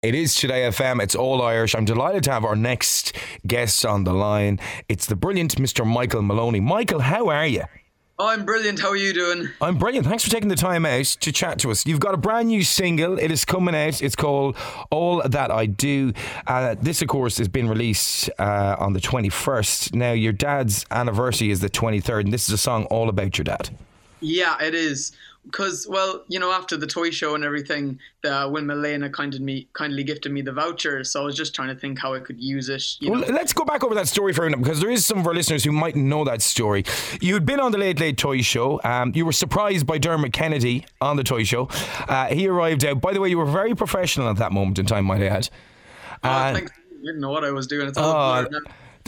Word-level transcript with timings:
It 0.00 0.14
is 0.14 0.36
Today 0.36 0.60
FM. 0.60 1.02
It's 1.02 1.16
all 1.16 1.42
Irish. 1.42 1.74
I'm 1.74 1.84
delighted 1.84 2.22
to 2.22 2.30
have 2.30 2.44
our 2.44 2.54
next 2.54 3.16
guest 3.48 3.84
on 3.84 4.04
the 4.04 4.12
line. 4.12 4.60
It's 4.88 5.06
the 5.06 5.16
brilliant 5.16 5.56
Mr. 5.56 5.84
Michael 5.84 6.22
Moloney. 6.22 6.60
Michael, 6.60 7.00
how 7.00 7.30
are 7.30 7.48
you? 7.48 7.64
I'm 8.16 8.44
brilliant. 8.44 8.78
How 8.78 8.90
are 8.90 8.96
you 8.96 9.12
doing? 9.12 9.48
I'm 9.60 9.76
brilliant. 9.76 10.06
Thanks 10.06 10.22
for 10.22 10.30
taking 10.30 10.50
the 10.50 10.54
time 10.54 10.86
out 10.86 11.04
to 11.06 11.32
chat 11.32 11.58
to 11.60 11.72
us. 11.72 11.84
You've 11.84 11.98
got 11.98 12.14
a 12.14 12.16
brand 12.16 12.46
new 12.46 12.62
single. 12.62 13.18
It 13.18 13.32
is 13.32 13.44
coming 13.44 13.74
out. 13.74 14.00
It's 14.00 14.14
called 14.14 14.56
All 14.92 15.20
That 15.28 15.50
I 15.50 15.66
Do. 15.66 16.12
Uh, 16.46 16.76
this, 16.80 17.02
of 17.02 17.08
course, 17.08 17.36
has 17.38 17.48
been 17.48 17.68
released 17.68 18.30
uh, 18.38 18.76
on 18.78 18.92
the 18.92 19.00
21st. 19.00 19.96
Now, 19.96 20.12
your 20.12 20.32
dad's 20.32 20.86
anniversary 20.92 21.50
is 21.50 21.58
the 21.58 21.70
23rd, 21.70 22.20
and 22.20 22.32
this 22.32 22.46
is 22.46 22.54
a 22.54 22.58
song 22.58 22.84
all 22.84 23.08
about 23.08 23.36
your 23.36 23.46
dad. 23.46 23.70
Yeah, 24.20 24.56
it 24.62 24.76
is 24.76 25.12
because 25.50 25.86
well, 25.88 26.24
you 26.28 26.38
know, 26.38 26.52
after 26.52 26.76
the 26.76 26.86
toy 26.86 27.10
show 27.10 27.34
and 27.34 27.42
everything, 27.42 27.98
the 28.22 28.48
Windmill 28.52 28.78
Lane 28.78 29.10
kindly 29.12 29.40
me 29.40 29.68
kindly 29.72 30.04
gifted 30.04 30.30
me 30.30 30.42
the 30.42 30.52
voucher, 30.52 31.04
so 31.04 31.22
I 31.22 31.24
was 31.24 31.36
just 31.36 31.54
trying 31.54 31.68
to 31.68 31.74
think 31.74 31.98
how 31.98 32.14
I 32.14 32.20
could 32.20 32.38
use 32.38 32.68
it. 32.68 32.84
well, 33.02 33.20
know. 33.20 33.26
let's 33.28 33.52
go 33.52 33.64
back 33.64 33.82
over 33.82 33.94
that 33.94 34.08
story 34.08 34.32
for 34.32 34.42
a 34.42 34.50
minute 34.50 34.62
because 34.62 34.80
there 34.80 34.90
is 34.90 35.06
some 35.06 35.18
of 35.18 35.26
our 35.26 35.34
listeners 35.34 35.64
who 35.64 35.72
might 35.72 35.96
know 35.96 36.24
that 36.24 36.42
story. 36.42 36.84
You'd 37.20 37.46
been 37.46 37.60
on 37.60 37.72
the 37.72 37.78
Late 37.78 37.98
Late 37.98 38.18
Toy 38.18 38.42
Show. 38.42 38.80
Um, 38.84 39.12
you 39.14 39.24
were 39.24 39.32
surprised 39.32 39.86
by 39.86 39.98
Dermot 39.98 40.32
Kennedy 40.32 40.86
on 41.00 41.16
the 41.16 41.24
toy 41.24 41.44
show. 41.44 41.68
Uh, 42.08 42.26
he 42.26 42.46
arrived 42.48 42.84
out. 42.84 43.00
By 43.00 43.12
the 43.12 43.20
way, 43.20 43.30
you 43.30 43.38
were 43.38 43.46
very 43.46 43.74
professional 43.74 44.28
at 44.28 44.36
that 44.36 44.52
moment 44.52 44.78
in 44.78 44.86
time, 44.86 45.06
might 45.06 45.22
I 45.22 45.26
add. 45.26 45.48
Oh, 46.24 46.28
uh, 46.28 46.30
I 46.30 46.60
didn't 47.02 47.20
know 47.20 47.30
what 47.30 47.44
I 47.44 47.52
was 47.52 47.66
doing. 47.66 47.88
It's 47.88 47.96
all 47.96 48.44
oh, 48.44 48.48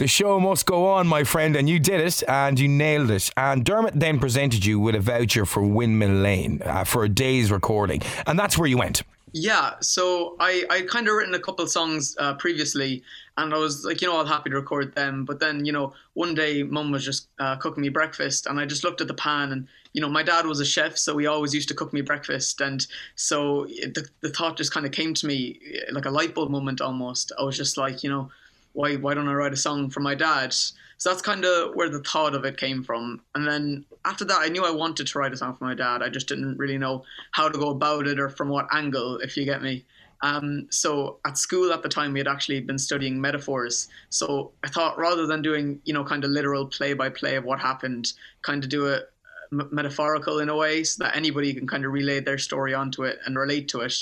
the 0.01 0.07
show 0.07 0.39
must 0.39 0.65
go 0.65 0.87
on, 0.87 1.05
my 1.05 1.23
friend, 1.23 1.55
and 1.55 1.69
you 1.69 1.77
did 1.77 2.01
it 2.01 2.23
and 2.27 2.59
you 2.59 2.67
nailed 2.67 3.11
it. 3.11 3.29
And 3.37 3.63
Dermot 3.63 3.93
then 3.93 4.19
presented 4.19 4.65
you 4.65 4.79
with 4.79 4.95
a 4.95 4.99
voucher 4.99 5.45
for 5.45 5.61
Windmill 5.61 6.23
Lane 6.23 6.59
uh, 6.65 6.85
for 6.85 7.03
a 7.03 7.09
day's 7.09 7.51
recording, 7.51 8.01
and 8.25 8.39
that's 8.39 8.57
where 8.57 8.67
you 8.67 8.79
went. 8.79 9.03
Yeah, 9.31 9.75
so 9.79 10.37
I 10.39 10.65
I 10.71 10.81
kind 10.89 11.07
of 11.07 11.13
written 11.13 11.35
a 11.35 11.39
couple 11.39 11.67
songs 11.67 12.15
uh, 12.17 12.33
previously, 12.33 13.03
and 13.37 13.53
I 13.53 13.59
was 13.59 13.85
like, 13.85 14.01
you 14.01 14.07
know, 14.07 14.19
I'm 14.19 14.25
happy 14.25 14.49
to 14.49 14.55
record 14.55 14.95
them. 14.95 15.23
But 15.23 15.39
then, 15.39 15.65
you 15.67 15.71
know, 15.71 15.93
one 16.13 16.33
day, 16.33 16.63
Mum 16.63 16.91
was 16.91 17.05
just 17.05 17.27
uh, 17.37 17.57
cooking 17.57 17.83
me 17.83 17.89
breakfast, 17.89 18.47
and 18.47 18.59
I 18.59 18.65
just 18.65 18.83
looked 18.83 19.01
at 19.01 19.07
the 19.07 19.13
pan, 19.13 19.51
and 19.51 19.67
you 19.93 20.01
know, 20.01 20.09
my 20.09 20.23
dad 20.23 20.47
was 20.47 20.59
a 20.59 20.65
chef, 20.65 20.97
so 20.97 21.15
he 21.19 21.27
always 21.27 21.53
used 21.53 21.67
to 21.67 21.75
cook 21.75 21.93
me 21.93 22.01
breakfast, 22.01 22.59
and 22.59 22.87
so 23.13 23.67
the 23.67 24.09
the 24.21 24.29
thought 24.29 24.57
just 24.57 24.73
kind 24.73 24.87
of 24.87 24.91
came 24.91 25.13
to 25.13 25.27
me 25.27 25.59
like 25.91 26.05
a 26.05 26.11
light 26.11 26.33
bulb 26.33 26.49
moment 26.49 26.81
almost. 26.81 27.31
I 27.37 27.43
was 27.43 27.55
just 27.55 27.77
like, 27.77 28.01
you 28.03 28.09
know 28.09 28.31
why 28.73 28.95
why 28.95 29.13
don't 29.13 29.27
I 29.27 29.33
write 29.33 29.53
a 29.53 29.57
song 29.57 29.89
for 29.89 29.99
my 29.99 30.15
dad? 30.15 30.53
So 30.53 31.09
that's 31.09 31.21
kind 31.23 31.45
of 31.45 31.73
where 31.73 31.89
the 31.89 32.01
thought 32.01 32.35
of 32.35 32.45
it 32.45 32.57
came 32.57 32.83
from. 32.83 33.21
And 33.33 33.47
then 33.47 33.85
after 34.05 34.23
that, 34.25 34.37
I 34.39 34.49
knew 34.49 34.63
I 34.63 34.69
wanted 34.69 35.07
to 35.07 35.17
write 35.17 35.33
a 35.33 35.37
song 35.37 35.55
for 35.55 35.63
my 35.63 35.73
dad. 35.73 36.03
I 36.03 36.09
just 36.09 36.27
didn't 36.27 36.59
really 36.59 36.77
know 36.77 37.03
how 37.31 37.49
to 37.49 37.57
go 37.57 37.69
about 37.69 38.05
it 38.05 38.19
or 38.19 38.29
from 38.29 38.49
what 38.49 38.67
angle, 38.71 39.17
if 39.17 39.35
you 39.35 39.43
get 39.43 39.63
me. 39.63 39.83
Um, 40.21 40.67
so 40.69 41.17
at 41.25 41.37
school 41.37 41.73
at 41.73 41.81
the 41.81 41.89
time, 41.89 42.13
we 42.13 42.19
had 42.19 42.27
actually 42.27 42.61
been 42.61 42.77
studying 42.77 43.19
metaphors. 43.19 43.89
So 44.09 44.51
I 44.63 44.67
thought 44.67 44.99
rather 44.99 45.25
than 45.25 45.41
doing, 45.41 45.81
you 45.85 45.93
know, 45.93 46.03
kind 46.03 46.23
of 46.23 46.29
literal 46.29 46.67
play 46.67 46.93
by 46.93 47.09
play 47.09 47.35
of 47.35 47.43
what 47.43 47.59
happened, 47.59 48.13
kind 48.43 48.63
of 48.63 48.69
do 48.69 48.85
it 48.85 49.11
uh, 49.59 49.63
metaphorical 49.71 50.39
in 50.39 50.49
a 50.49 50.55
way 50.55 50.83
so 50.83 51.03
that 51.03 51.15
anybody 51.15 51.53
can 51.53 51.65
kind 51.67 51.83
of 51.83 51.91
relay 51.91 52.19
their 52.19 52.37
story 52.37 52.75
onto 52.75 53.03
it 53.03 53.17
and 53.25 53.37
relate 53.37 53.67
to 53.69 53.79
it. 53.79 53.95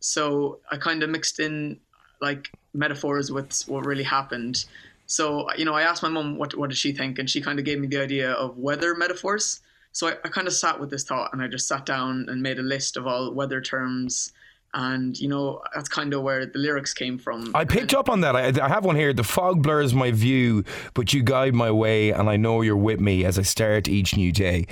So 0.00 0.60
I 0.70 0.78
kind 0.78 1.02
of 1.02 1.10
mixed 1.10 1.38
in 1.38 1.80
like 2.22 2.50
metaphors 2.74 3.30
with 3.30 3.62
what 3.66 3.84
really 3.84 4.04
happened. 4.04 4.64
So 5.06 5.52
you 5.54 5.64
know, 5.64 5.74
I 5.74 5.82
asked 5.82 6.02
my 6.02 6.08
mom 6.08 6.36
what 6.36 6.56
what 6.56 6.70
did 6.70 6.78
she 6.78 6.92
think, 6.92 7.18
and 7.18 7.28
she 7.28 7.40
kind 7.40 7.58
of 7.58 7.64
gave 7.64 7.78
me 7.80 7.86
the 7.86 8.00
idea 8.00 8.32
of 8.32 8.58
weather 8.58 8.94
metaphors. 8.94 9.60
So 9.92 10.08
I, 10.08 10.12
I 10.24 10.28
kind 10.28 10.46
of 10.46 10.52
sat 10.52 10.78
with 10.78 10.90
this 10.90 11.04
thought, 11.04 11.32
and 11.32 11.42
I 11.42 11.48
just 11.48 11.66
sat 11.66 11.84
down 11.84 12.26
and 12.28 12.42
made 12.42 12.58
a 12.58 12.62
list 12.62 12.96
of 12.96 13.06
all 13.06 13.32
weather 13.32 13.60
terms 13.60 14.32
and 14.74 15.18
you 15.18 15.28
know 15.28 15.62
that's 15.74 15.88
kind 15.88 16.14
of 16.14 16.22
where 16.22 16.46
the 16.46 16.58
lyrics 16.58 16.94
came 16.94 17.18
from. 17.18 17.50
I 17.54 17.64
picked 17.64 17.94
up 17.94 18.08
on 18.08 18.20
that. 18.20 18.36
I, 18.36 18.52
I, 18.64 18.68
have 18.68 18.84
one 18.84 18.96
here. 18.96 19.12
The 19.12 19.24
fog 19.24 19.62
blurs 19.62 19.94
my 19.94 20.10
view, 20.10 20.64
but 20.94 21.12
you 21.12 21.22
guide 21.22 21.54
my 21.54 21.70
way, 21.70 22.10
and 22.10 22.28
I 22.28 22.36
know 22.36 22.62
you're 22.62 22.76
with 22.76 23.00
me 23.00 23.24
as 23.24 23.38
I 23.38 23.42
start 23.42 23.88
each 23.88 24.16
new 24.16 24.32
day. 24.32 24.66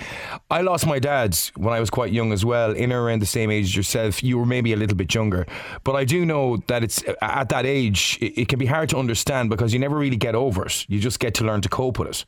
I 0.50 0.60
lost 0.60 0.86
my 0.86 0.98
dad 0.98 1.38
when 1.56 1.74
I 1.74 1.80
was 1.80 1.90
quite 1.90 2.12
young 2.12 2.32
as 2.32 2.44
well, 2.44 2.72
in 2.72 2.92
or 2.92 3.02
around 3.02 3.22
the 3.22 3.26
same 3.26 3.50
age 3.50 3.66
as 3.66 3.76
yourself. 3.76 4.22
You 4.22 4.38
were 4.38 4.46
maybe 4.46 4.72
a 4.72 4.76
little 4.76 4.96
bit 4.96 5.12
younger, 5.14 5.46
but 5.84 5.96
I 5.96 6.04
do 6.04 6.24
know 6.24 6.58
that 6.68 6.84
it's 6.84 7.02
at 7.20 7.48
that 7.48 7.66
age 7.66 8.18
it, 8.20 8.42
it 8.42 8.48
can 8.48 8.58
be 8.58 8.66
hard 8.66 8.88
to 8.90 8.98
understand 8.98 9.50
because 9.50 9.72
you 9.72 9.78
never 9.78 9.96
really 9.96 10.16
get 10.16 10.34
over 10.34 10.66
it. 10.66 10.86
You 10.88 11.00
just 11.00 11.18
get 11.18 11.34
to 11.34 11.44
learn 11.44 11.60
to 11.62 11.68
cope 11.68 11.98
with 11.98 12.08
it. 12.08 12.24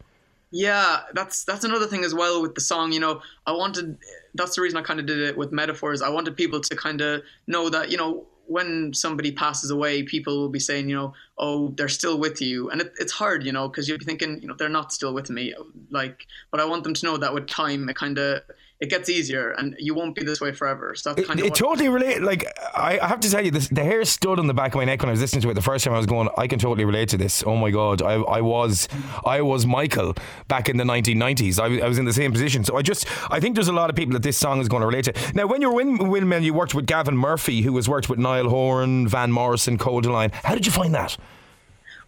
Yeah, 0.53 1.03
that's 1.15 1.45
that's 1.45 1.65
another 1.65 1.87
thing 1.87 2.05
as 2.05 2.13
well 2.15 2.43
with 2.43 2.55
the 2.55 2.61
song. 2.61 2.93
You 2.93 3.01
know, 3.01 3.23
I 3.47 3.53
wanted 3.53 3.99
that's 4.35 4.57
the 4.57 4.63
reason 4.63 4.79
I 4.79 4.83
kind 4.83 4.99
of 4.99 5.07
did 5.07 5.19
it 5.21 5.37
with 5.37 5.53
metaphors. 5.53 6.03
I 6.03 6.09
wanted 6.09 6.37
people 6.37 6.61
to 6.61 6.77
kind 6.77 7.01
of 7.01 7.23
know 7.47 7.69
that 7.69 7.91
you 7.91 7.97
know 7.97 8.27
when 8.47 8.93
somebody 8.93 9.31
passes 9.31 9.71
away, 9.71 10.03
people 10.03 10.37
will 10.37 10.49
be 10.49 10.59
saying, 10.59 10.89
you 10.89 10.97
know, 10.97 11.13
oh, 11.39 11.69
they're 11.77 11.89
still 11.89 12.19
with 12.19 12.41
you, 12.43 12.69
and 12.71 12.81
it, 12.81 12.93
it's 12.99 13.13
hard, 13.13 13.45
you 13.47 13.53
know, 13.53 13.69
because 13.69 13.89
you'll 13.89 13.99
be 13.99 14.05
thinking, 14.05 14.43
you 14.43 14.49
know, 14.49 14.55
they're 14.59 14.69
not 14.69 14.93
still 14.93 15.15
with 15.15 15.31
me, 15.31 15.55
like. 15.91 16.27
But 16.51 16.59
I 16.59 16.65
want 16.65 16.83
them 16.83 16.95
to 16.95 17.07
know 17.07 17.17
that 17.17 17.33
with 17.33 17.47
time, 17.47 17.89
it 17.89 17.95
kind 17.95 18.19
of 18.19 18.43
it 18.81 18.89
gets 18.89 19.11
easier 19.11 19.51
and 19.51 19.77
you 19.79 19.95
won't 19.95 20.15
be 20.15 20.25
this 20.25 20.41
way 20.41 20.53
forever. 20.53 20.95
So 20.95 21.13
that's 21.13 21.29
kind 21.29 21.39
it, 21.39 21.43
of 21.43 21.49
it 21.49 21.55
totally 21.55 21.91
relate. 21.91 22.23
Like 22.23 22.47
I, 22.75 22.99
I, 22.99 23.07
have 23.09 23.21
to 23.21 23.31
tell 23.31 23.45
you, 23.45 23.51
this, 23.51 23.69
the 23.69 23.85
hair 23.85 24.03
stood 24.07 24.39
on 24.39 24.47
the 24.47 24.55
back 24.55 24.73
of 24.73 24.77
my 24.77 24.87
neck 24.87 25.01
when 25.03 25.11
I 25.11 25.13
was 25.13 25.21
listening 25.21 25.43
to 25.43 25.51
it 25.51 25.55
the 25.55 25.63
first 25.63 25.85
time. 25.85 25.93
I 25.93 25.99
was 25.99 26.07
going, 26.07 26.31
I 26.39 26.47
can 26.47 26.59
totally 26.59 26.87
relate 26.87 27.11
to 27.11 27.19
this. 27.19 27.45
Oh 27.47 27.57
my 27.57 27.71
god, 27.71 28.01
I, 28.01 28.15
I 28.15 28.41
was, 28.41 28.89
I 29.27 29.43
was 29.43 29.67
Michael 29.67 30.15
back 30.49 30.71
in 30.71 30.79
the 30.79 30.85
1990s. 30.85 31.61
I, 31.61 31.85
I 31.85 31.89
was 31.89 31.99
in 31.99 32.07
the 32.07 32.13
same 32.13 32.33
position. 32.33 32.65
So 32.65 32.77
I 32.77 32.83
just, 32.83 33.07
I 33.31 33.39
think 33.39 33.55
there's 33.55 33.69
a 33.69 33.73
lot 33.73 33.91
of 33.91 33.97
people 33.97 34.15
that 34.15 34.23
this 34.23 34.39
song 34.39 34.61
is 34.61 34.69
going 34.69 34.81
to 34.81 34.87
relate 34.87 35.05
to. 35.05 35.33
Now, 35.35 35.47
when 35.47 35.61
you 35.61 35.71
were 35.71 35.81
in 35.83 36.09
Windmill, 36.09 36.43
you 36.43 36.55
worked 36.55 36.75
with 36.75 36.87
Gavin 36.87 37.17
Murphy, 37.17 37.61
who 37.61 37.77
has 37.77 37.87
worked 37.87 38.09
with 38.09 38.19
Niall 38.19 38.49
Horan, 38.49 39.09
Van 39.09 39.31
Morrison, 39.31 39.77
Kodaline. 39.77 40.33
How 40.33 40.55
did 40.55 40.65
you 40.65 40.73
find 40.73 40.95
that? 40.95 41.19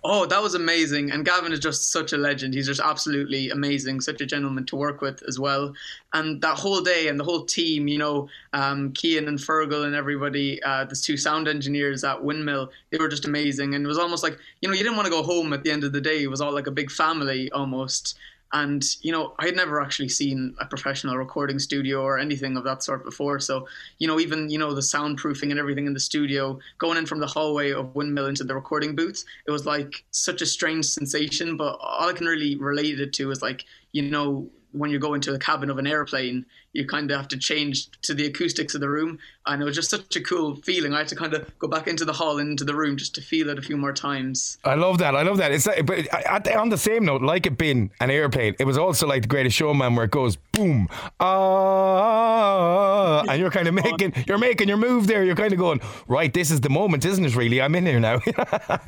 Oh, 0.04 0.26
that 0.26 0.42
was 0.42 0.54
amazing. 0.56 1.12
And 1.12 1.24
Gavin 1.24 1.52
is 1.52 1.60
just 1.60 1.92
such 1.92 2.12
a 2.12 2.16
legend. 2.16 2.54
He's 2.54 2.66
just 2.66 2.80
absolutely 2.80 3.50
amazing, 3.50 4.00
such 4.00 4.20
a 4.20 4.26
gentleman 4.26 4.66
to 4.66 4.76
work 4.76 5.00
with 5.00 5.22
as 5.28 5.38
well. 5.38 5.72
And 6.12 6.42
that 6.42 6.58
whole 6.58 6.80
day 6.80 7.06
and 7.06 7.20
the 7.20 7.24
whole 7.24 7.44
team, 7.44 7.86
you 7.86 7.98
know, 7.98 8.28
um, 8.52 8.92
Cian 8.94 9.28
and 9.28 9.38
Fergal 9.38 9.86
and 9.86 9.94
everybody, 9.94 10.60
uh, 10.64 10.84
the 10.86 10.96
two 10.96 11.16
sound 11.16 11.46
engineers 11.46 12.02
at 12.02 12.22
Windmill, 12.22 12.72
they 12.90 12.98
were 12.98 13.06
just 13.06 13.26
amazing. 13.26 13.76
And 13.76 13.84
it 13.84 13.88
was 13.88 13.98
almost 13.98 14.24
like, 14.24 14.38
you 14.60 14.68
know, 14.68 14.74
you 14.74 14.82
didn't 14.82 14.96
want 14.96 15.06
to 15.06 15.12
go 15.12 15.22
home 15.22 15.52
at 15.52 15.62
the 15.62 15.70
end 15.70 15.84
of 15.84 15.92
the 15.92 16.00
day. 16.00 16.24
It 16.24 16.30
was 16.30 16.40
all 16.40 16.52
like 16.52 16.66
a 16.66 16.72
big 16.72 16.90
family 16.90 17.48
almost. 17.52 18.18
And, 18.52 18.84
you 19.00 19.12
know, 19.12 19.34
I 19.38 19.46
had 19.46 19.56
never 19.56 19.80
actually 19.80 20.10
seen 20.10 20.54
a 20.60 20.66
professional 20.66 21.16
recording 21.16 21.58
studio 21.58 22.02
or 22.02 22.18
anything 22.18 22.56
of 22.56 22.64
that 22.64 22.82
sort 22.82 23.04
before. 23.04 23.40
So, 23.40 23.66
you 23.98 24.06
know, 24.06 24.20
even, 24.20 24.50
you 24.50 24.58
know, 24.58 24.74
the 24.74 24.82
soundproofing 24.82 25.50
and 25.50 25.58
everything 25.58 25.86
in 25.86 25.94
the 25.94 26.00
studio, 26.00 26.58
going 26.78 26.98
in 26.98 27.06
from 27.06 27.20
the 27.20 27.26
hallway 27.26 27.72
of 27.72 27.94
Windmill 27.94 28.26
into 28.26 28.44
the 28.44 28.54
recording 28.54 28.94
booth, 28.94 29.24
it 29.46 29.50
was 29.50 29.64
like 29.64 30.04
such 30.10 30.42
a 30.42 30.46
strange 30.46 30.84
sensation. 30.84 31.56
But 31.56 31.78
all 31.80 32.10
I 32.10 32.12
can 32.12 32.26
really 32.26 32.56
relate 32.56 33.00
it 33.00 33.12
to 33.14 33.30
is 33.30 33.40
like, 33.40 33.64
you 33.92 34.02
know, 34.02 34.50
when 34.72 34.90
you 34.90 34.98
go 34.98 35.14
into 35.14 35.32
the 35.32 35.38
cabin 35.38 35.70
of 35.70 35.78
an 35.78 35.86
airplane, 35.86 36.46
you 36.72 36.86
kind 36.86 37.10
of 37.10 37.16
have 37.16 37.28
to 37.28 37.38
change 37.38 37.90
to 38.02 38.14
the 38.14 38.26
acoustics 38.26 38.74
of 38.74 38.80
the 38.80 38.88
room. 38.88 39.18
And 39.46 39.60
it 39.60 39.64
was 39.64 39.76
just 39.76 39.90
such 39.90 40.16
a 40.16 40.20
cool 40.20 40.56
feeling. 40.56 40.94
I 40.94 40.98
had 40.98 41.08
to 41.08 41.16
kind 41.16 41.34
of 41.34 41.58
go 41.58 41.68
back 41.68 41.86
into 41.86 42.04
the 42.04 42.14
hall 42.14 42.38
and 42.38 42.50
into 42.50 42.64
the 42.64 42.74
room 42.74 42.96
just 42.96 43.14
to 43.16 43.20
feel 43.20 43.50
it 43.50 43.58
a 43.58 43.62
few 43.62 43.76
more 43.76 43.92
times. 43.92 44.58
I 44.64 44.74
love 44.74 44.98
that. 44.98 45.14
I 45.14 45.22
love 45.22 45.36
that. 45.38 45.52
It's 45.52 45.66
like, 45.66 45.84
but 45.84 46.08
on 46.56 46.70
the 46.70 46.78
same 46.78 47.04
note, 47.04 47.22
like 47.22 47.46
it 47.46 47.58
being 47.58 47.90
an 48.00 48.10
airplane, 48.10 48.54
it 48.58 48.64
was 48.64 48.78
also 48.78 49.06
like 49.06 49.22
the 49.22 49.28
Greatest 49.28 49.56
Showman 49.56 49.94
where 49.94 50.06
it 50.06 50.10
goes 50.10 50.36
boom, 50.52 50.88
ah, 51.20 53.24
and 53.28 53.40
you're 53.40 53.50
kind 53.50 53.68
of 53.68 53.74
making 53.74 54.14
you're 54.26 54.38
making 54.38 54.68
your 54.68 54.76
move 54.76 55.06
there. 55.06 55.24
You're 55.24 55.36
kind 55.36 55.52
of 55.52 55.58
going 55.58 55.80
right. 56.06 56.32
This 56.32 56.50
is 56.50 56.60
the 56.60 56.70
moment, 56.70 57.04
isn't 57.04 57.24
it? 57.24 57.36
Really, 57.36 57.60
I'm 57.60 57.74
in 57.74 57.86
here 57.86 58.00
now. 58.00 58.20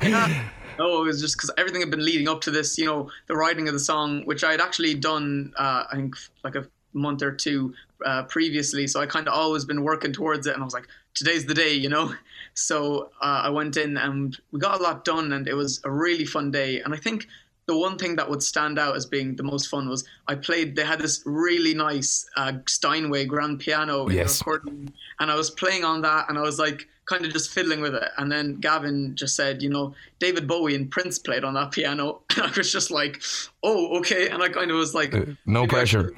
yeah. 0.01 0.49
No, 0.77 1.03
it 1.03 1.05
was 1.05 1.21
just 1.21 1.37
because 1.37 1.51
everything 1.57 1.81
had 1.81 1.91
been 1.91 2.03
leading 2.03 2.27
up 2.27 2.41
to 2.41 2.51
this. 2.51 2.77
You 2.77 2.85
know, 2.85 3.09
the 3.27 3.35
writing 3.35 3.67
of 3.67 3.73
the 3.73 3.79
song, 3.79 4.25
which 4.25 4.43
I 4.43 4.51
had 4.51 4.61
actually 4.61 4.95
done, 4.95 5.53
uh, 5.57 5.85
I 5.91 5.95
think, 5.95 6.15
like 6.43 6.55
a 6.55 6.67
month 6.93 7.21
or 7.21 7.31
two 7.31 7.73
uh, 8.05 8.23
previously. 8.23 8.87
So 8.87 8.99
I 8.99 9.05
kind 9.05 9.27
of 9.27 9.33
always 9.33 9.65
been 9.65 9.83
working 9.83 10.13
towards 10.13 10.47
it, 10.47 10.53
and 10.53 10.61
I 10.61 10.65
was 10.65 10.73
like, 10.73 10.87
today's 11.13 11.45
the 11.45 11.53
day, 11.53 11.73
you 11.73 11.89
know. 11.89 12.13
So 12.57 13.09
uh, 13.19 13.41
I 13.43 13.49
went 13.49 13.75
in 13.75 13.97
and 13.97 14.33
we 14.53 14.61
got 14.61 14.79
a 14.79 14.81
lot 14.81 15.03
done, 15.03 15.33
and 15.33 15.45
it 15.45 15.55
was 15.55 15.81
a 15.83 15.91
really 15.91 16.23
fun 16.23 16.51
day. 16.51 16.79
And 16.79 16.93
I 16.93 16.97
think 16.97 17.27
the 17.67 17.77
one 17.77 17.97
thing 17.97 18.15
that 18.15 18.29
would 18.29 18.43
stand 18.43 18.77
out 18.77 18.95
as 18.95 19.05
being 19.05 19.35
the 19.35 19.43
most 19.43 19.67
fun 19.67 19.89
was 19.89 20.03
I 20.27 20.35
played. 20.35 20.75
They 20.75 20.85
had 20.85 20.99
this 20.99 21.23
really 21.25 21.73
nice 21.73 22.29
uh, 22.37 22.53
Steinway 22.67 23.25
grand 23.25 23.59
piano 23.59 24.07
in 24.07 24.15
yes. 24.15 24.39
the 24.39 24.51
recording, 24.51 24.93
and 25.19 25.31
I 25.31 25.35
was 25.35 25.49
playing 25.49 25.83
on 25.83 26.01
that, 26.01 26.29
and 26.29 26.37
I 26.37 26.41
was 26.41 26.59
like 26.59 26.87
kind 27.05 27.25
of 27.25 27.31
just 27.31 27.51
fiddling 27.51 27.81
with 27.81 27.95
it. 27.95 28.09
And 28.17 28.31
then 28.31 28.55
Gavin 28.55 29.15
just 29.15 29.35
said, 29.35 29.61
you 29.61 29.69
know, 29.69 29.93
David 30.19 30.47
Bowie 30.47 30.75
and 30.75 30.89
Prince 30.89 31.19
played 31.19 31.43
on 31.43 31.53
that 31.55 31.71
piano, 31.71 32.21
and 32.35 32.43
I 32.43 32.51
was 32.55 32.71
just 32.71 32.91
like, 32.91 33.21
oh, 33.63 33.97
okay. 33.99 34.29
And 34.29 34.43
I 34.43 34.49
kind 34.49 34.69
of 34.71 34.77
was 34.77 34.93
like, 34.93 35.13
uh, 35.13 35.25
no 35.45 35.65
pressure. 35.65 36.13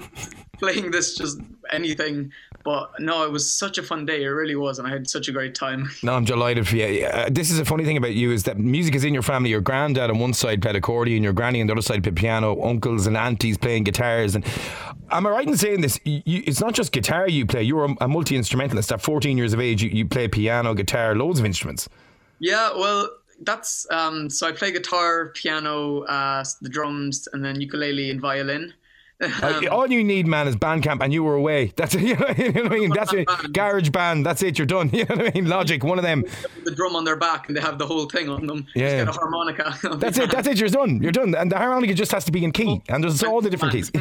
Playing 0.59 0.91
this 0.91 1.15
just 1.15 1.39
anything, 1.71 2.31
but 2.63 2.91
no, 2.99 3.23
it 3.23 3.31
was 3.31 3.51
such 3.51 3.77
a 3.77 3.83
fun 3.83 4.05
day. 4.05 4.23
It 4.23 4.27
really 4.27 4.55
was, 4.55 4.79
and 4.79 4.87
I 4.87 4.91
had 4.91 5.09
such 5.09 5.27
a 5.27 5.31
great 5.31 5.55
time. 5.55 5.89
No, 6.03 6.13
I'm 6.13 6.25
delighted 6.25 6.67
for 6.67 6.77
you. 6.77 7.05
Uh, 7.05 7.27
this 7.29 7.51
is 7.51 7.59
a 7.59 7.65
funny 7.65 7.83
thing 7.83 7.97
about 7.97 8.13
you 8.13 8.31
is 8.31 8.43
that 8.43 8.57
music 8.57 8.95
is 8.95 9.03
in 9.03 9.13
your 9.13 9.23
family. 9.23 9.49
Your 9.49 9.61
granddad 9.61 10.09
on 10.09 10.19
one 10.19 10.33
side 10.33 10.61
played 10.61 10.75
accordion, 10.75 11.23
your 11.23 11.33
granny 11.33 11.59
on 11.59 11.67
the 11.67 11.73
other 11.73 11.81
side 11.81 12.03
played 12.03 12.15
piano, 12.15 12.61
uncles 12.63 13.07
and 13.07 13.17
aunties 13.17 13.57
playing 13.57 13.83
guitars. 13.83 14.35
And 14.35 14.45
am 15.11 15.27
I 15.27 15.29
right 15.29 15.47
in 15.47 15.57
saying 15.57 15.81
this? 15.81 15.99
You, 16.05 16.21
it's 16.25 16.61
not 16.61 16.73
just 16.73 16.91
guitar 16.91 17.27
you 17.27 17.45
play. 17.45 17.63
You're 17.63 17.85
a, 17.85 17.95
a 18.01 18.07
multi 18.07 18.35
instrumentalist. 18.35 18.91
At 18.91 19.01
14 19.01 19.37
years 19.37 19.53
of 19.53 19.59
age, 19.59 19.81
you, 19.81 19.89
you 19.89 20.05
play 20.05 20.27
piano, 20.27 20.73
guitar, 20.73 21.15
loads 21.15 21.39
of 21.39 21.45
instruments. 21.45 21.89
Yeah, 22.39 22.71
well, 22.75 23.09
that's 23.41 23.87
um, 23.91 24.29
so 24.29 24.47
I 24.47 24.51
play 24.51 24.71
guitar, 24.71 25.27
piano, 25.27 26.01
uh, 26.03 26.43
the 26.61 26.69
drums, 26.69 27.27
and 27.33 27.43
then 27.43 27.59
ukulele 27.59 28.09
and 28.09 28.21
violin. 28.21 28.73
Uh, 29.19 29.61
all 29.71 29.91
you 29.91 30.03
need, 30.03 30.27
man, 30.27 30.47
is 30.47 30.55
Bandcamp, 30.55 31.01
and 31.01 31.11
you 31.11 31.23
were 31.23 31.33
away. 31.33 31.73
That's 31.75 31.95
it. 31.95 32.01
You 32.01 32.15
know, 32.15 32.27
you 32.37 32.51
know 32.51 32.63
what 32.63 32.71
I 32.71 32.75
mean? 32.75 32.91
That's 32.91 33.13
it. 33.13 33.27
GarageBand. 33.27 34.23
That's 34.23 34.43
it. 34.43 34.57
You're 34.57 34.67
done. 34.67 34.91
You 34.97 35.05
know 35.05 35.15
what 35.15 35.27
I 35.27 35.31
mean? 35.39 35.47
Logic. 35.47 35.83
One 35.83 35.99
of 35.99 36.03
them. 36.03 36.23
the 36.63 36.71
drum 36.71 36.95
on 36.95 37.03
their 37.03 37.15
back, 37.15 37.47
and 37.47 37.55
they 37.55 37.61
have 37.61 37.77
the 37.77 37.85
whole 37.85 38.07
thing 38.07 38.29
on 38.29 38.47
them. 38.47 38.65
Yeah. 38.73 39.05
Just 39.05 39.05
get 39.05 39.07
a 39.09 39.11
harmonica. 39.11 39.97
That's 39.97 40.17
it. 40.17 40.31
That's 40.31 40.47
it. 40.47 40.59
You're 40.59 40.69
done. 40.69 41.01
You're 41.03 41.11
done. 41.11 41.35
And 41.35 41.51
the 41.51 41.57
harmonica 41.57 41.93
just 41.93 42.11
has 42.11 42.25
to 42.25 42.31
be 42.31 42.43
in 42.43 42.51
key, 42.51 42.81
and 42.89 43.03
there's 43.03 43.21
all 43.23 43.41
the 43.41 43.49
different 43.49 43.73
keys. 43.73 43.91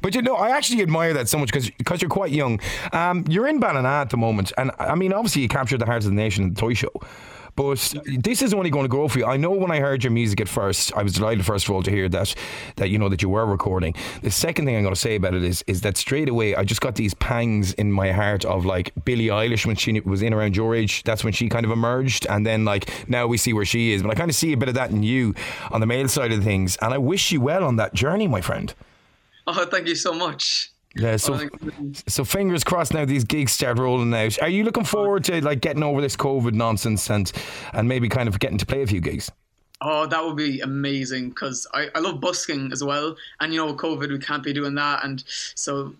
but 0.00 0.14
you 0.14 0.22
know, 0.22 0.36
I 0.36 0.50
actually 0.50 0.80
admire 0.82 1.12
that 1.14 1.28
so 1.28 1.36
much 1.38 1.48
because 1.52 1.70
because 1.70 2.00
you're 2.00 2.10
quite 2.10 2.32
young. 2.32 2.60
Um, 2.92 3.24
you're 3.28 3.46
in 3.46 3.60
Ballina 3.60 3.88
at 3.88 4.10
the 4.10 4.16
moment, 4.16 4.52
and 4.56 4.70
I 4.78 4.94
mean, 4.94 5.12
obviously, 5.12 5.42
you 5.42 5.48
captured 5.48 5.80
the 5.80 5.86
hearts 5.86 6.06
of 6.06 6.12
the 6.12 6.16
nation 6.16 6.44
in 6.44 6.54
the 6.54 6.60
toy 6.60 6.72
show. 6.74 6.92
But 7.58 7.92
this 8.06 8.40
is 8.40 8.54
only 8.54 8.70
going 8.70 8.84
to 8.84 8.88
grow 8.88 9.08
for 9.08 9.18
you. 9.18 9.26
I 9.26 9.36
know 9.36 9.50
when 9.50 9.72
I 9.72 9.80
heard 9.80 10.04
your 10.04 10.12
music 10.12 10.40
at 10.40 10.48
first, 10.48 10.94
I 10.94 11.02
was 11.02 11.14
delighted 11.14 11.44
first 11.44 11.64
of 11.64 11.74
all 11.74 11.82
to 11.82 11.90
hear 11.90 12.08
that 12.10 12.32
that 12.76 12.88
you 12.88 12.98
know 13.00 13.08
that 13.08 13.20
you 13.20 13.28
were 13.28 13.44
recording. 13.44 13.96
The 14.22 14.30
second 14.30 14.64
thing 14.64 14.76
I'm 14.76 14.82
going 14.82 14.94
to 14.94 15.00
say 15.00 15.16
about 15.16 15.34
it 15.34 15.42
is 15.42 15.64
is 15.66 15.80
that 15.80 15.96
straight 15.96 16.28
away 16.28 16.54
I 16.54 16.62
just 16.62 16.80
got 16.80 16.94
these 16.94 17.14
pangs 17.14 17.72
in 17.72 17.90
my 17.90 18.12
heart 18.12 18.44
of 18.44 18.64
like 18.64 18.92
Billie 19.04 19.26
Eilish 19.26 19.66
when 19.66 19.74
she 19.74 19.98
was 19.98 20.22
in 20.22 20.32
around 20.32 20.54
your 20.54 20.72
age. 20.72 21.02
That's 21.02 21.24
when 21.24 21.32
she 21.32 21.48
kind 21.48 21.66
of 21.66 21.72
emerged, 21.72 22.28
and 22.30 22.46
then 22.46 22.64
like 22.64 23.08
now 23.08 23.26
we 23.26 23.36
see 23.36 23.52
where 23.52 23.64
she 23.64 23.90
is. 23.90 24.02
But 24.04 24.12
I 24.12 24.14
kind 24.14 24.30
of 24.30 24.36
see 24.36 24.52
a 24.52 24.56
bit 24.56 24.68
of 24.68 24.76
that 24.76 24.92
in 24.92 25.02
you 25.02 25.34
on 25.72 25.80
the 25.80 25.86
male 25.86 26.06
side 26.06 26.30
of 26.30 26.44
things, 26.44 26.76
and 26.76 26.94
I 26.94 26.98
wish 26.98 27.32
you 27.32 27.40
well 27.40 27.64
on 27.64 27.74
that 27.74 27.92
journey, 27.92 28.28
my 28.28 28.40
friend. 28.40 28.72
Oh, 29.48 29.66
thank 29.66 29.88
you 29.88 29.96
so 29.96 30.12
much. 30.12 30.70
Yeah, 30.98 31.16
so 31.16 31.34
um, 31.34 31.94
so 32.08 32.24
fingers 32.24 32.64
crossed 32.64 32.92
now 32.92 33.04
these 33.04 33.24
gigs 33.24 33.52
start 33.52 33.78
rolling 33.78 34.12
out. 34.12 34.40
Are 34.42 34.48
you 34.48 34.64
looking 34.64 34.84
forward 34.84 35.24
to 35.24 35.40
like 35.40 35.60
getting 35.60 35.82
over 35.82 36.00
this 36.00 36.16
COVID 36.16 36.54
nonsense 36.54 37.08
and 37.08 37.30
and 37.72 37.88
maybe 37.88 38.08
kind 38.08 38.28
of 38.28 38.38
getting 38.40 38.58
to 38.58 38.66
play 38.66 38.82
a 38.82 38.86
few 38.86 39.00
gigs? 39.00 39.30
Oh, 39.80 40.06
that 40.06 40.24
would 40.24 40.36
be 40.36 40.60
amazing 40.60 41.28
because 41.28 41.66
I, 41.72 41.88
I 41.94 42.00
love 42.00 42.20
busking 42.20 42.72
as 42.72 42.82
well. 42.82 43.16
And 43.40 43.52
you 43.52 43.60
know, 43.60 43.66
with 43.66 43.76
COVID, 43.76 44.10
we 44.10 44.18
can't 44.18 44.42
be 44.42 44.52
doing 44.52 44.74
that. 44.74 45.04
And 45.04 45.22
so 45.54 45.94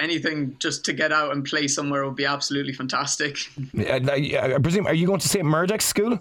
anything 0.00 0.56
just 0.58 0.84
to 0.86 0.94
get 0.94 1.12
out 1.12 1.32
and 1.32 1.44
play 1.44 1.68
somewhere 1.68 2.06
would 2.06 2.16
be 2.16 2.24
absolutely 2.24 2.72
fantastic. 2.72 3.36
I, 3.78 4.54
I 4.54 4.58
presume, 4.58 4.86
are 4.86 4.94
you 4.94 5.06
going 5.06 5.20
to 5.20 5.28
St. 5.28 5.44
Muredach's 5.44 5.84
School? 5.84 6.18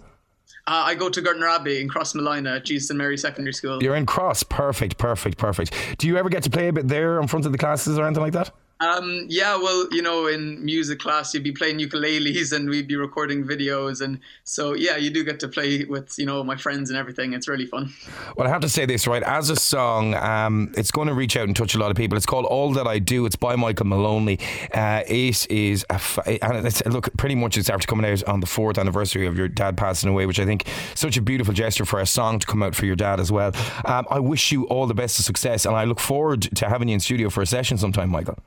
Uh, 0.66 0.84
I 0.86 0.96
go 0.96 1.10
to 1.10 1.22
Gortnor 1.22 1.50
Abbey 1.50 1.82
in 1.82 1.90
Crossmolina, 1.90 2.64
Jesus 2.64 2.90
and 2.90 2.98
Mary 2.98 3.18
Secondary 3.18 3.54
School. 3.54 3.82
You're 3.82 3.96
in 3.96 4.06
Cross. 4.06 4.44
Perfect, 4.44 4.98
perfect, 4.98 5.38
perfect. 5.38 5.74
Do 5.98 6.08
you 6.08 6.18
ever 6.18 6.30
get 6.30 6.44
to 6.44 6.50
play 6.50 6.68
a 6.68 6.74
bit 6.74 6.88
there 6.88 7.20
in 7.20 7.28
front 7.28 7.46
of 7.46 7.52
the 7.52 7.58
classes 7.58 7.98
or 7.98 8.06
anything 8.06 8.24
like 8.24 8.34
that? 8.34 8.52
Um, 8.80 9.26
yeah, 9.28 9.56
well, 9.58 9.88
you 9.92 10.02
know, 10.02 10.28
in 10.28 10.64
music 10.64 11.00
class, 11.00 11.34
you'd 11.34 11.44
be 11.44 11.52
playing 11.52 11.80
ukuleles 11.80 12.52
and 12.56 12.70
we'd 12.70 12.88
be 12.88 12.96
recording 12.96 13.44
videos. 13.44 14.02
And 14.02 14.20
so, 14.44 14.74
yeah, 14.74 14.98
you 14.98 15.10
do 15.10 15.24
get 15.24 15.40
to 15.42 15.48
play 15.48 15.84
with, 15.86 16.18
you 16.18 16.26
know, 16.26 16.44
my 16.44 16.56
friends 16.56 16.90
and 16.90 16.98
everything. 16.98 17.34
It's 17.34 17.48
really 17.48 17.66
fun. 17.66 17.92
Well, 18.36 18.48
I 18.48 18.52
have 18.52 18.62
to 18.62 18.70
say 18.70 18.86
this, 18.86 19.08
right? 19.08 19.24
As 19.24 19.50
a 19.50 19.56
song, 19.56 20.14
um, 20.16 20.72
it's 20.78 20.92
going 20.92 21.08
to 21.08 21.14
reach 21.14 21.36
out 21.36 21.48
and 21.48 21.56
touch 21.56 21.74
a 21.74 21.80
lot 21.80 21.90
of 21.90 21.98
people. 21.98 22.18
It's 22.18 22.26
called 22.26 22.46
All 22.46 22.72
That 22.74 22.88
I 22.88 23.00
Do. 23.00 23.26
It's 23.26 23.36
by 23.36 23.56
Michael 23.56 23.88
Moloney. 23.88 24.40
Uh, 24.74 25.04
it 25.08 25.50
is, 25.50 25.86
a 25.90 25.98
fa- 25.98 26.44
and 26.44 26.68
it's, 26.68 26.86
look, 26.86 27.16
pretty 27.18 27.36
much 27.36 27.58
it's 27.58 27.70
after 27.70 27.88
coming 27.88 28.10
out 28.10 28.24
on 28.26 28.40
the 28.40 28.48
fourth 28.48 28.78
anniversary 28.78 29.26
of 29.26 29.38
your 29.38 29.48
dad 29.48 29.76
passing 29.78 30.10
away, 30.10 30.26
which 30.26 30.40
I 30.40 30.46
think 30.46 30.68
such 30.94 31.18
a 31.18 31.22
beautiful 31.22 31.54
gesture 31.54 31.86
for 31.86 32.00
a 32.00 32.06
song 32.06 32.40
to 32.40 32.46
come 32.46 32.62
out 32.62 32.76
for 32.76 32.86
your 32.86 32.96
dad 32.96 33.20
as 33.20 33.32
well. 33.32 33.52
Um, 33.86 34.06
I 34.10 34.20
wish 34.20 34.52
you 34.52 34.66
all 34.68 34.86
the 34.86 34.94
best 34.94 35.18
of 35.20 35.26
success, 35.26 35.66
and 35.66 35.76
I 35.76 35.86
look 35.86 36.00
forward 36.00 36.44
to 36.44 36.70
having 36.70 36.90
you 36.90 36.94
in 36.94 37.00
studio 37.00 37.30
for 37.30 37.42
a 37.42 37.48
session 37.48 37.78
sometime, 37.78 38.10
Michael. 38.10 38.38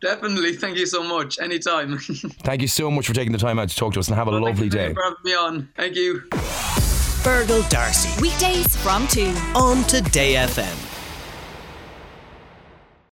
Definitely. 0.00 0.54
Thank 0.56 0.78
you 0.78 0.86
so 0.86 1.02
much. 1.02 1.38
Anytime. 1.38 1.98
Thank 1.98 2.62
you 2.62 2.68
so 2.68 2.90
much 2.90 3.06
for 3.06 3.14
taking 3.14 3.32
the 3.32 3.38
time 3.38 3.58
out 3.58 3.68
to 3.68 3.76
talk 3.76 3.94
to 3.94 4.00
us 4.00 4.08
and 4.08 4.16
have 4.16 4.28
a 4.28 4.32
well, 4.32 4.42
lovely 4.42 4.68
day. 4.68 4.94
for 4.94 5.02
having 5.02 5.18
me 5.24 5.34
on. 5.34 5.68
Thank 5.76 5.96
you. 5.96 6.20
Fergal 7.22 7.68
Darcy. 7.68 8.20
Weekdays 8.22 8.76
from 8.76 9.06
2 9.08 9.26
on 9.54 9.82
Today 9.84 10.34
FM. 10.34 10.97